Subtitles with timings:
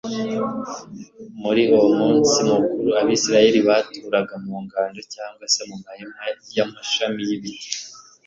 [1.41, 6.23] muri uwo munsi mukuru abisiraeli baturaga mu ngando cyangwa se mu mahema
[6.55, 7.71] y'amashami y'ibiti.